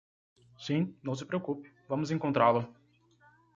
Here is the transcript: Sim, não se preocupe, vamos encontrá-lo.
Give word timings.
Sim, 0.57 0.97
não 1.03 1.13
se 1.13 1.23
preocupe, 1.27 1.71
vamos 1.87 2.09
encontrá-lo. 2.09 2.67